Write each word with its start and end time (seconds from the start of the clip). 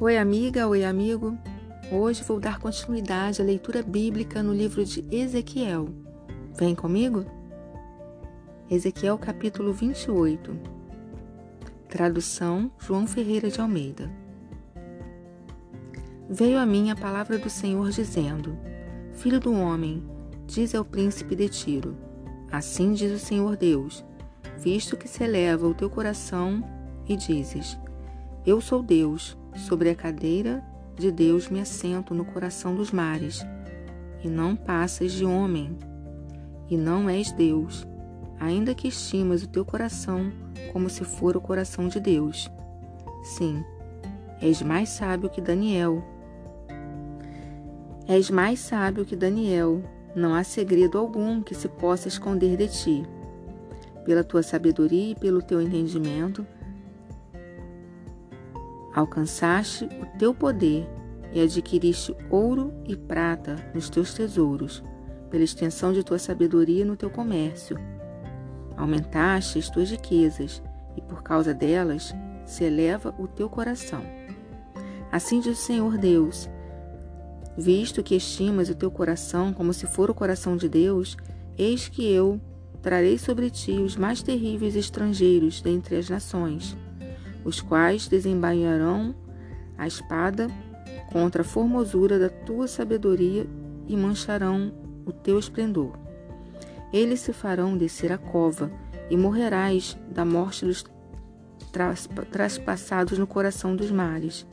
Oi, 0.00 0.16
amiga, 0.16 0.68
oi, 0.68 0.84
amigo. 0.84 1.36
Hoje 1.90 2.22
vou 2.22 2.38
dar 2.38 2.60
continuidade 2.60 3.42
à 3.42 3.44
leitura 3.44 3.82
bíblica 3.82 4.44
no 4.44 4.54
livro 4.54 4.84
de 4.84 5.04
Ezequiel. 5.10 5.88
Vem 6.56 6.72
comigo? 6.72 7.26
Ezequiel 8.70 9.18
capítulo 9.18 9.72
28. 9.72 10.56
Tradução 11.88 12.70
João 12.78 13.08
Ferreira 13.08 13.50
de 13.50 13.60
Almeida. 13.60 14.08
Veio 16.30 16.60
a 16.60 16.64
mim 16.64 16.92
a 16.92 16.94
palavra 16.94 17.36
do 17.36 17.50
Senhor 17.50 17.90
dizendo: 17.90 18.56
Filho 19.14 19.40
do 19.40 19.52
homem, 19.52 20.00
diz 20.46 20.76
ao 20.76 20.84
príncipe 20.84 21.34
de 21.34 21.48
Tiro: 21.48 21.96
Assim 22.52 22.92
diz 22.92 23.10
o 23.10 23.18
Senhor 23.18 23.56
Deus, 23.56 24.04
visto 24.58 24.96
que 24.96 25.08
se 25.08 25.24
eleva 25.24 25.66
o 25.66 25.74
teu 25.74 25.90
coração 25.90 26.62
e 27.08 27.16
dizes: 27.16 27.76
Eu 28.46 28.60
sou 28.60 28.80
Deus, 28.80 29.36
Sobre 29.66 29.90
a 29.90 29.94
cadeira 29.94 30.62
de 30.96 31.10
Deus 31.10 31.48
me 31.48 31.60
assento 31.60 32.14
no 32.14 32.24
coração 32.24 32.74
dos 32.74 32.90
mares, 32.90 33.44
e 34.22 34.28
não 34.28 34.56
passas 34.56 35.12
de 35.12 35.24
homem, 35.24 35.76
e 36.70 36.76
não 36.76 37.08
és 37.08 37.32
Deus, 37.32 37.86
ainda 38.38 38.74
que 38.74 38.88
estimas 38.88 39.42
o 39.42 39.48
teu 39.48 39.64
coração 39.64 40.32
como 40.72 40.88
se 40.88 41.04
for 41.04 41.36
o 41.36 41.40
coração 41.40 41.88
de 41.88 42.00
Deus. 42.00 42.50
Sim, 43.22 43.64
és 44.40 44.62
mais 44.62 44.90
sábio 44.90 45.28
que 45.28 45.40
Daniel. 45.40 46.02
És 48.06 48.30
mais 48.30 48.60
sábio 48.60 49.04
que 49.04 49.16
Daniel, 49.16 49.82
não 50.14 50.34
há 50.34 50.42
segredo 50.42 50.98
algum 50.98 51.42
que 51.42 51.54
se 51.54 51.68
possa 51.68 52.08
esconder 52.08 52.56
de 52.56 52.68
ti. 52.68 53.06
Pela 54.04 54.24
tua 54.24 54.42
sabedoria 54.42 55.12
e 55.12 55.14
pelo 55.14 55.42
teu 55.42 55.60
entendimento, 55.60 56.46
Alcançaste 58.98 59.84
o 59.84 60.18
teu 60.18 60.34
poder 60.34 60.84
e 61.32 61.40
adquiriste 61.40 62.12
ouro 62.28 62.74
e 62.84 62.96
prata 62.96 63.54
nos 63.72 63.88
teus 63.88 64.12
tesouros, 64.12 64.82
pela 65.30 65.44
extensão 65.44 65.92
de 65.92 66.02
tua 66.02 66.18
sabedoria 66.18 66.84
no 66.84 66.96
teu 66.96 67.08
comércio. 67.08 67.78
Aumentaste 68.76 69.56
as 69.56 69.70
tuas 69.70 69.92
riquezas, 69.92 70.60
e 70.96 71.00
por 71.00 71.22
causa 71.22 71.54
delas 71.54 72.12
se 72.44 72.64
eleva 72.64 73.14
o 73.20 73.28
teu 73.28 73.48
coração. 73.48 74.02
Assim 75.12 75.38
diz 75.38 75.60
o 75.60 75.62
Senhor 75.62 75.96
Deus: 75.96 76.50
Visto 77.56 78.02
que 78.02 78.16
estimas 78.16 78.68
o 78.68 78.74
teu 78.74 78.90
coração 78.90 79.52
como 79.52 79.72
se 79.72 79.86
for 79.86 80.10
o 80.10 80.14
coração 80.14 80.56
de 80.56 80.68
Deus, 80.68 81.16
eis 81.56 81.86
que 81.86 82.04
eu 82.04 82.40
trarei 82.82 83.16
sobre 83.16 83.48
ti 83.48 83.74
os 83.78 83.94
mais 83.94 84.22
terríveis 84.22 84.74
estrangeiros 84.74 85.62
dentre 85.62 85.94
as 85.94 86.10
nações 86.10 86.76
os 87.48 87.62
quais 87.62 88.06
desembainharão 88.06 89.14
a 89.78 89.86
espada 89.86 90.48
contra 91.10 91.40
a 91.40 91.44
formosura 91.44 92.18
da 92.18 92.28
tua 92.28 92.68
sabedoria 92.68 93.46
e 93.86 93.96
mancharão 93.96 94.72
o 95.06 95.12
teu 95.12 95.38
esplendor. 95.38 95.98
Eles 96.92 97.20
se 97.20 97.32
farão 97.32 97.76
descer 97.76 98.12
a 98.12 98.18
cova, 98.18 98.70
e 99.10 99.16
morrerás 99.16 99.96
da 100.10 100.22
morte 100.22 100.66
dos 100.66 100.84
traspassados 102.30 103.18
no 103.18 103.26
coração 103.26 103.74
dos 103.74 103.90
mares. 103.90 104.46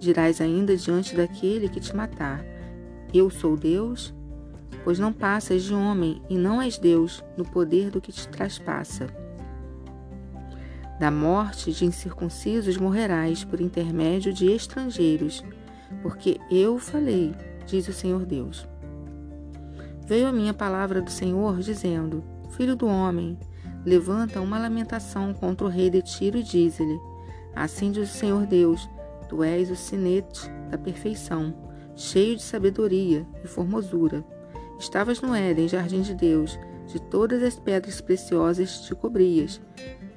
Dirás 0.00 0.40
ainda 0.40 0.76
diante 0.76 1.14
daquele 1.14 1.68
que 1.68 1.78
te 1.78 1.94
matar: 1.94 2.44
Eu 3.14 3.30
sou 3.30 3.56
Deus? 3.56 4.12
Pois 4.82 4.98
não 4.98 5.12
passas 5.12 5.62
de 5.62 5.74
homem 5.74 6.20
e 6.28 6.36
não 6.36 6.60
és 6.60 6.76
Deus 6.78 7.22
no 7.36 7.44
poder 7.44 7.90
do 7.90 8.00
que 8.00 8.10
te 8.10 8.26
traspassa. 8.26 9.06
Da 10.98 11.12
morte 11.12 11.70
de 11.70 11.84
incircuncisos 11.84 12.76
morrerás 12.76 13.44
por 13.44 13.60
intermédio 13.60 14.32
de 14.32 14.50
estrangeiros, 14.50 15.44
porque 16.02 16.40
eu 16.50 16.76
falei, 16.80 17.32
diz 17.66 17.86
o 17.86 17.92
Senhor 17.92 18.26
Deus. 18.26 18.66
Veio 20.04 20.26
a 20.26 20.32
minha 20.32 20.52
palavra 20.52 21.00
do 21.00 21.10
Senhor, 21.10 21.58
dizendo: 21.58 22.24
Filho 22.50 22.74
do 22.74 22.88
homem, 22.88 23.38
levanta 23.86 24.40
uma 24.40 24.58
lamentação 24.58 25.32
contra 25.32 25.66
o 25.66 25.70
rei 25.70 25.88
de 25.88 26.02
Tiro 26.02 26.38
e 26.38 26.42
diz-lhe: 26.42 26.98
Assim 27.54 27.92
diz 27.92 28.12
o 28.12 28.18
Senhor 28.18 28.44
Deus: 28.44 28.90
Tu 29.28 29.44
és 29.44 29.70
o 29.70 29.76
sinete 29.76 30.50
da 30.68 30.76
perfeição, 30.76 31.54
cheio 31.94 32.34
de 32.34 32.42
sabedoria 32.42 33.24
e 33.44 33.46
formosura. 33.46 34.24
Estavas 34.80 35.20
no 35.20 35.32
Éden, 35.32 35.68
jardim 35.68 36.00
de 36.00 36.14
Deus, 36.14 36.58
de 36.88 37.00
todas 37.00 37.40
as 37.40 37.56
pedras 37.56 38.00
preciosas 38.00 38.80
te 38.80 38.96
cobrias 38.96 39.60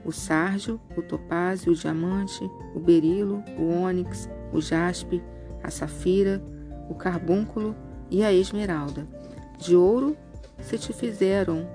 o 0.03 0.11
sárgio, 0.11 0.79
o 0.95 1.01
topázio, 1.01 1.71
o 1.71 1.75
diamante, 1.75 2.43
o 2.75 2.79
berilo, 2.79 3.43
o 3.57 3.69
ônix, 3.69 4.29
o 4.51 4.59
jaspe, 4.59 5.21
a 5.63 5.69
safira, 5.69 6.41
o 6.89 6.95
carbúnculo 6.95 7.75
e 8.09 8.23
a 8.23 8.33
esmeralda. 8.33 9.07
De 9.57 9.75
ouro 9.75 10.17
se 10.59 10.77
te 10.77 10.93
fizeram 10.93 11.67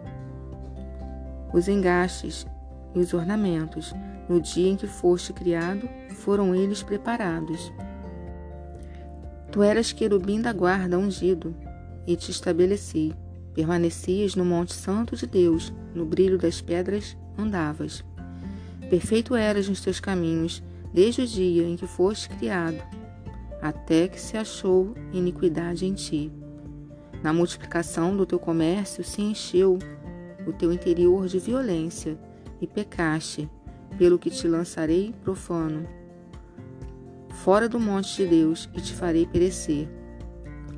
os 1.52 1.68
engastes 1.68 2.46
e 2.94 2.98
os 2.98 3.14
ornamentos. 3.14 3.94
No 4.28 4.40
dia 4.40 4.68
em 4.68 4.76
que 4.76 4.88
foste 4.88 5.32
criado, 5.32 5.88
foram 6.10 6.54
eles 6.54 6.82
preparados. 6.82 7.72
Tu 9.52 9.62
eras 9.62 9.92
querubim 9.92 10.40
da 10.40 10.52
guarda 10.52 10.98
ungido, 10.98 11.54
e 12.06 12.16
te 12.16 12.30
estabeleci. 12.30 13.14
Permanecias 13.54 14.34
no 14.34 14.44
Monte 14.44 14.74
Santo 14.74 15.16
de 15.16 15.26
Deus, 15.26 15.72
no 15.94 16.04
brilho 16.04 16.38
das 16.38 16.60
pedras 16.60 17.16
andavas. 17.38 18.04
Perfeito 18.88 19.34
eras 19.34 19.68
nos 19.68 19.80
teus 19.80 19.98
caminhos, 19.98 20.62
desde 20.92 21.22
o 21.22 21.26
dia 21.26 21.64
em 21.64 21.76
que 21.76 21.86
foste 21.86 22.28
criado, 22.28 22.82
até 23.60 24.06
que 24.06 24.20
se 24.20 24.36
achou 24.36 24.94
iniquidade 25.12 25.84
em 25.84 25.92
ti. 25.92 26.32
Na 27.22 27.32
multiplicação 27.32 28.16
do 28.16 28.24
teu 28.24 28.38
comércio 28.38 29.02
se 29.02 29.20
encheu 29.22 29.78
o 30.46 30.52
teu 30.52 30.72
interior 30.72 31.26
de 31.26 31.38
violência, 31.38 32.16
e 32.60 32.66
pecaste, 32.66 33.50
pelo 33.98 34.18
que 34.18 34.30
te 34.30 34.46
lançarei 34.46 35.14
profano, 35.22 35.86
fora 37.30 37.68
do 37.68 37.78
monte 37.78 38.16
de 38.16 38.26
Deus, 38.26 38.68
e 38.74 38.80
te 38.80 38.94
farei 38.94 39.26
perecer. 39.26 39.88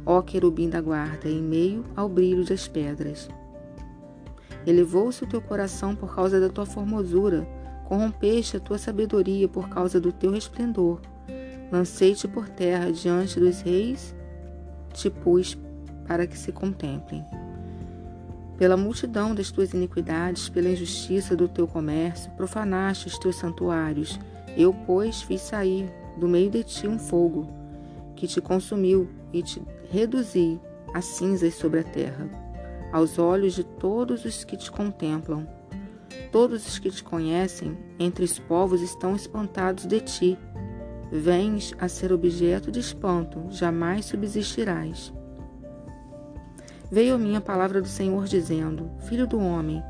Ó 0.04 0.22
querubim 0.22 0.68
da 0.68 0.80
guarda, 0.80 1.28
em 1.28 1.42
meio 1.42 1.84
ao 1.94 2.08
brilho 2.08 2.44
das 2.44 2.66
pedras. 2.66 3.28
Elevou-se 4.66 5.22
o 5.22 5.26
teu 5.26 5.40
coração 5.40 5.94
por 5.94 6.14
causa 6.14 6.40
da 6.40 6.48
tua 6.48 6.66
formosura, 6.66 7.46
Corrompeste 7.88 8.58
a 8.58 8.60
tua 8.60 8.76
sabedoria 8.76 9.48
por 9.48 9.70
causa 9.70 9.98
do 9.98 10.12
teu 10.12 10.30
resplendor. 10.30 11.00
Lancei-te 11.72 12.28
por 12.28 12.46
terra 12.46 12.92
diante 12.92 13.40
dos 13.40 13.62
reis, 13.62 14.14
te 14.92 15.08
pus 15.08 15.56
para 16.06 16.26
que 16.26 16.36
se 16.36 16.52
contemplem. 16.52 17.24
Pela 18.58 18.76
multidão 18.76 19.34
das 19.34 19.50
tuas 19.50 19.72
iniquidades, 19.72 20.50
pela 20.50 20.68
injustiça 20.68 21.34
do 21.34 21.48
teu 21.48 21.66
comércio, 21.66 22.30
profanaste 22.32 23.06
os 23.06 23.18
teus 23.18 23.36
santuários. 23.36 24.20
Eu, 24.54 24.74
pois, 24.86 25.22
fiz 25.22 25.40
sair 25.40 25.90
do 26.18 26.28
meio 26.28 26.50
de 26.50 26.62
ti 26.64 26.86
um 26.86 26.98
fogo, 26.98 27.48
que 28.14 28.26
te 28.26 28.38
consumiu 28.38 29.08
e 29.32 29.42
te 29.42 29.62
reduzi 29.90 30.60
a 30.92 31.00
cinzas 31.00 31.54
sobre 31.54 31.80
a 31.80 31.84
terra, 31.84 32.28
aos 32.92 33.18
olhos 33.18 33.54
de 33.54 33.64
todos 33.64 34.26
os 34.26 34.44
que 34.44 34.58
te 34.58 34.70
contemplam. 34.70 35.56
Todos 36.30 36.66
os 36.66 36.78
que 36.78 36.90
te 36.90 37.02
conhecem 37.02 37.76
entre 37.98 38.24
os 38.24 38.38
povos 38.38 38.82
estão 38.82 39.16
espantados 39.16 39.86
de 39.86 40.00
ti. 40.00 40.38
Vens 41.10 41.74
a 41.78 41.88
ser 41.88 42.12
objeto 42.12 42.70
de 42.70 42.80
espanto, 42.80 43.46
jamais 43.50 44.04
subsistirás. 44.04 45.12
Veio 46.90 47.14
a 47.14 47.18
mim 47.18 47.36
a 47.36 47.40
palavra 47.40 47.80
do 47.80 47.88
Senhor 47.88 48.24
dizendo: 48.24 48.90
Filho 49.00 49.26
do 49.26 49.38
homem, 49.38 49.82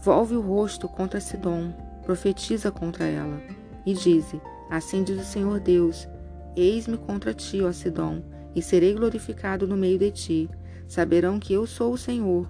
volve 0.00 0.34
o 0.34 0.40
rosto 0.40 0.88
contra 0.88 1.20
Sidom, 1.20 1.72
profetiza 2.04 2.70
contra 2.70 3.04
ela, 3.04 3.40
e 3.86 3.94
dize: 3.94 4.40
Assim 4.70 5.02
diz 5.02 5.20
o 5.20 5.24
Senhor 5.24 5.60
Deus: 5.60 6.08
Eis-me 6.56 6.96
contra 6.96 7.34
ti, 7.34 7.62
ó 7.62 7.72
Sidom, 7.72 8.22
e 8.54 8.62
serei 8.62 8.94
glorificado 8.94 9.66
no 9.66 9.76
meio 9.76 9.98
de 9.98 10.10
ti. 10.10 10.50
Saberão 10.88 11.38
que 11.38 11.52
eu 11.52 11.66
sou 11.66 11.92
o 11.92 11.98
Senhor, 11.98 12.48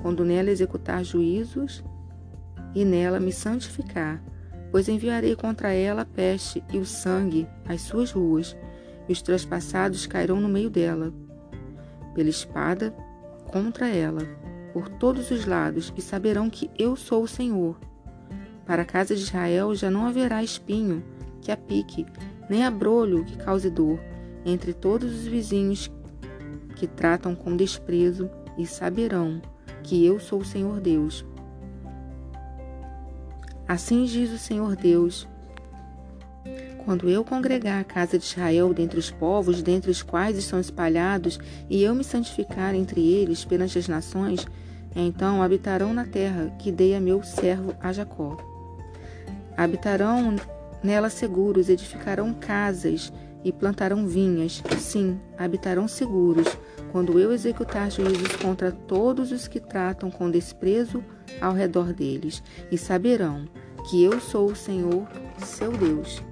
quando 0.00 0.24
nela 0.24 0.50
executar 0.50 1.04
juízos 1.04 1.84
e 2.74 2.84
nela 2.84 3.20
me 3.20 3.32
santificar, 3.32 4.22
pois 4.70 4.88
enviarei 4.88 5.36
contra 5.36 5.72
ela 5.72 6.02
a 6.02 6.06
peste 6.06 6.64
e 6.72 6.78
o 6.78 6.86
sangue 6.86 7.46
às 7.66 7.82
suas 7.82 8.12
ruas, 8.12 8.56
e 9.08 9.12
os 9.12 9.20
trespassados 9.20 10.06
cairão 10.06 10.40
no 10.40 10.48
meio 10.48 10.70
dela. 10.70 11.12
Pela 12.14 12.30
espada 12.30 12.94
contra 13.46 13.88
ela, 13.88 14.22
por 14.72 14.88
todos 14.88 15.30
os 15.30 15.44
lados, 15.44 15.92
e 15.96 16.00
saberão 16.00 16.48
que 16.48 16.70
eu 16.78 16.96
sou 16.96 17.22
o 17.22 17.28
Senhor. 17.28 17.78
Para 18.64 18.82
a 18.82 18.86
casa 18.86 19.14
de 19.14 19.22
Israel 19.22 19.74
já 19.74 19.90
não 19.90 20.06
haverá 20.06 20.42
espinho 20.42 21.02
que 21.40 21.50
a 21.50 21.56
pique, 21.56 22.06
nem 22.48 22.64
abrolho 22.64 23.24
que 23.24 23.36
cause 23.36 23.68
dor, 23.68 24.00
entre 24.46 24.72
todos 24.72 25.12
os 25.12 25.26
vizinhos 25.26 25.90
que 26.76 26.86
tratam 26.86 27.34
com 27.34 27.56
desprezo, 27.56 28.30
e 28.58 28.66
saberão 28.66 29.40
que 29.82 30.04
eu 30.04 30.20
sou 30.20 30.40
o 30.40 30.44
Senhor 30.44 30.78
Deus 30.78 31.24
Assim 33.72 34.04
diz 34.04 34.30
o 34.30 34.36
Senhor 34.36 34.76
Deus: 34.76 35.26
Quando 36.84 37.08
eu 37.08 37.24
congregar 37.24 37.80
a 37.80 37.84
casa 37.84 38.18
de 38.18 38.24
Israel 38.26 38.74
dentre 38.74 38.98
os 38.98 39.10
povos, 39.10 39.62
dentre 39.62 39.90
os 39.90 40.02
quais 40.02 40.36
estão 40.36 40.60
espalhados, 40.60 41.40
e 41.70 41.82
eu 41.82 41.94
me 41.94 42.04
santificar 42.04 42.74
entre 42.74 43.00
eles 43.00 43.46
perante 43.46 43.78
as 43.78 43.88
nações, 43.88 44.46
então 44.94 45.42
habitarão 45.42 45.94
na 45.94 46.04
terra 46.04 46.54
que 46.58 46.70
dei 46.70 46.94
a 46.94 47.00
meu 47.00 47.22
servo 47.22 47.74
a 47.80 47.94
Jacó. 47.94 48.36
Habitarão 49.56 50.36
nela 50.82 51.08
seguros, 51.08 51.70
edificarão 51.70 52.34
casas 52.34 53.10
e 53.42 53.50
plantarão 53.50 54.06
vinhas. 54.06 54.62
Sim, 54.78 55.18
habitarão 55.38 55.88
seguros, 55.88 56.58
quando 56.90 57.18
eu 57.18 57.32
executar 57.32 57.90
juízos 57.90 58.36
contra 58.36 58.70
todos 58.70 59.32
os 59.32 59.48
que 59.48 59.58
tratam 59.58 60.10
com 60.10 60.30
desprezo 60.30 61.02
ao 61.40 61.54
redor 61.54 61.94
deles, 61.94 62.42
e 62.70 62.76
saberão 62.76 63.48
que 63.84 64.02
eu 64.02 64.20
sou 64.20 64.50
o 64.50 64.56
Senhor, 64.56 65.06
seu 65.38 65.72
Deus. 65.72 66.22